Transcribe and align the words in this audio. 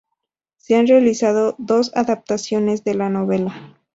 Se 0.57 0.75
han 0.75 0.87
realizado 0.87 1.53
dos 1.59 1.91
adaptaciones 1.95 2.83
de 2.83 2.95
la 2.95 3.09
novela. 3.11 3.77